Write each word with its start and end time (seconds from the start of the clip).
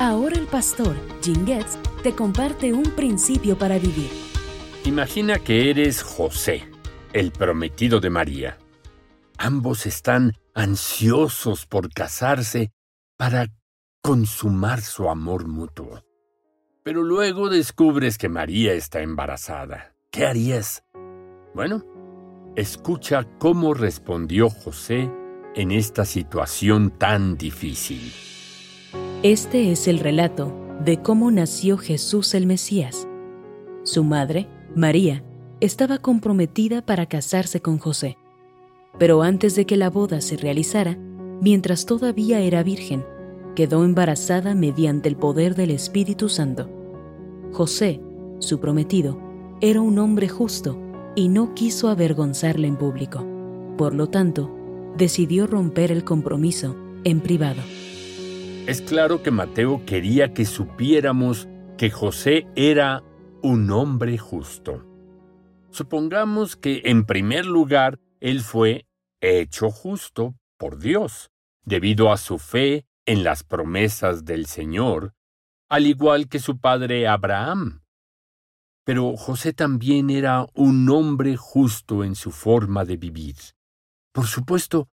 Ahora 0.00 0.36
el 0.36 0.46
pastor 0.46 0.96
Jim 1.22 1.46
Getz 1.46 1.78
te 2.02 2.14
comparte 2.14 2.72
un 2.72 2.82
principio 2.82 3.56
para 3.56 3.78
vivir. 3.78 4.10
Imagina 4.84 5.38
que 5.38 5.70
eres 5.70 6.02
José, 6.02 6.68
el 7.12 7.30
prometido 7.30 8.00
de 8.00 8.10
María. 8.10 8.58
Ambos 9.38 9.86
están 9.86 10.32
ansiosos 10.52 11.66
por 11.66 11.92
casarse 11.92 12.72
para 13.16 13.46
consumar 14.02 14.80
su 14.80 15.08
amor 15.08 15.46
mutuo. 15.46 16.02
Pero 16.82 17.02
luego 17.02 17.48
descubres 17.48 18.18
que 18.18 18.28
María 18.28 18.74
está 18.74 19.00
embarazada. 19.00 19.94
¿Qué 20.10 20.26
harías? 20.26 20.84
Bueno, 21.54 21.84
escucha 22.56 23.24
cómo 23.38 23.74
respondió 23.74 24.50
José 24.50 25.10
en 25.54 25.70
esta 25.70 26.04
situación 26.04 26.90
tan 26.90 27.38
difícil. 27.38 28.12
Este 29.24 29.72
es 29.72 29.88
el 29.88 30.00
relato 30.00 30.54
de 30.84 31.00
cómo 31.00 31.30
nació 31.30 31.78
Jesús 31.78 32.34
el 32.34 32.44
Mesías. 32.44 33.08
Su 33.82 34.04
madre, 34.04 34.50
María, 34.76 35.24
estaba 35.60 35.96
comprometida 35.96 36.84
para 36.84 37.06
casarse 37.06 37.62
con 37.62 37.78
José. 37.78 38.18
Pero 38.98 39.22
antes 39.22 39.54
de 39.56 39.64
que 39.64 39.78
la 39.78 39.88
boda 39.88 40.20
se 40.20 40.36
realizara, 40.36 40.98
mientras 41.40 41.86
todavía 41.86 42.40
era 42.40 42.62
virgen, 42.62 43.02
quedó 43.56 43.86
embarazada 43.86 44.54
mediante 44.54 45.08
el 45.08 45.16
poder 45.16 45.54
del 45.54 45.70
Espíritu 45.70 46.28
Santo. 46.28 46.68
José, 47.50 48.02
su 48.40 48.60
prometido, 48.60 49.18
era 49.62 49.80
un 49.80 49.98
hombre 50.00 50.28
justo 50.28 50.78
y 51.14 51.28
no 51.28 51.54
quiso 51.54 51.88
avergonzarle 51.88 52.68
en 52.68 52.76
público. 52.76 53.26
Por 53.78 53.94
lo 53.94 54.10
tanto, 54.10 54.54
decidió 54.98 55.46
romper 55.46 55.92
el 55.92 56.04
compromiso 56.04 56.76
en 57.04 57.22
privado. 57.22 57.62
Es 58.66 58.80
claro 58.80 59.22
que 59.22 59.30
Mateo 59.30 59.84
quería 59.84 60.32
que 60.32 60.46
supiéramos 60.46 61.48
que 61.76 61.90
José 61.90 62.46
era 62.56 63.02
un 63.42 63.70
hombre 63.70 64.16
justo. 64.16 64.86
Supongamos 65.70 66.56
que, 66.56 66.80
en 66.86 67.04
primer 67.04 67.44
lugar, 67.44 68.00
él 68.20 68.40
fue 68.40 68.86
hecho 69.20 69.70
justo 69.70 70.34
por 70.56 70.78
Dios, 70.78 71.30
debido 71.66 72.10
a 72.10 72.16
su 72.16 72.38
fe 72.38 72.86
en 73.04 73.22
las 73.22 73.44
promesas 73.44 74.24
del 74.24 74.46
Señor, 74.46 75.12
al 75.68 75.86
igual 75.86 76.26
que 76.30 76.38
su 76.38 76.58
padre 76.58 77.06
Abraham. 77.06 77.82
Pero 78.82 79.14
José 79.18 79.52
también 79.52 80.08
era 80.08 80.46
un 80.54 80.88
hombre 80.88 81.36
justo 81.36 82.02
en 82.02 82.14
su 82.14 82.30
forma 82.30 82.86
de 82.86 82.96
vivir. 82.96 83.36
Por 84.10 84.26
supuesto, 84.26 84.88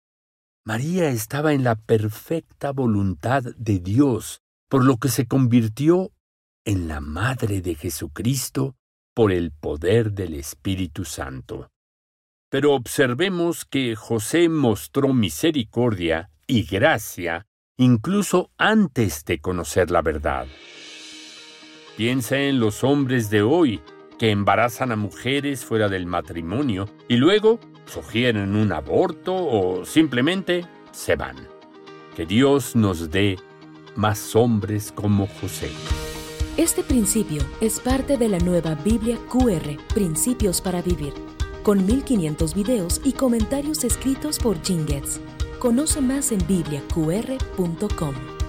María 0.64 1.10
estaba 1.10 1.54
en 1.54 1.64
la 1.64 1.76
perfecta 1.76 2.72
voluntad 2.72 3.44
de 3.58 3.80
Dios, 3.80 4.42
por 4.70 4.86
lo 4.86 4.98
que 4.98 5.10
se 5.10 5.26
convirtió 5.26 6.12
en 6.66 6.88
la 6.88 7.02
Madre 7.02 7.62
de 7.62 7.74
Jesucristo 7.74 8.76
por 9.16 9.32
el 9.32 9.52
poder 9.52 10.12
del 10.12 10.36
Espíritu 10.36 11.04
Santo. 11.04 11.72
Pero 12.52 12.74
observemos 12.74 13.66
que 13.66 13.96
José 13.96 14.50
mostró 14.50 15.14
misericordia 15.14 16.30
y 16.46 16.64
gracia 16.64 17.48
incluso 17.78 18.52
antes 18.58 19.26
de 19.26 19.40
conocer 19.40 19.90
la 19.90 20.04
verdad. 20.04 20.46
Piensa 21.98 22.38
en 22.38 22.60
los 22.60 22.84
hombres 22.84 23.32
de 23.32 23.42
hoy 23.42 23.82
que 24.20 24.30
embarazan 24.30 24.92
a 24.92 24.96
mujeres 24.96 25.66
fuera 25.66 25.90
del 25.90 26.06
matrimonio 26.06 26.88
y 27.08 27.16
luego 27.16 27.60
sugieren 27.92 28.56
un 28.56 28.72
aborto 28.72 29.36
o 29.36 29.86
simplemente 29.86 30.66
se 30.92 31.16
van. 31.16 31.36
Que 32.16 32.26
Dios 32.26 32.76
nos 32.76 33.10
dé 33.12 33.38
más 33.96 34.36
hombres 34.36 34.92
como 34.92 35.28
José. 35.28 35.70
Este 36.58 36.84
principio 36.84 37.42
es 37.60 37.80
parte 37.80 38.18
de 38.18 38.30
la 38.30 38.40
nueva 38.40 38.76
Biblia 38.76 39.18
QR, 39.30 39.78
Principios 39.94 40.62
para 40.62 40.82
Vivir, 40.82 41.14
con 41.64 41.86
1500 41.86 42.54
videos 42.54 43.02
y 43.04 43.14
comentarios 43.14 43.84
escritos 43.84 44.38
por 44.40 44.62
Jim 44.62 44.86
Conoce 45.60 46.02
más 46.02 46.32
en 46.32 46.46
bibliaqr.com. 46.48 48.41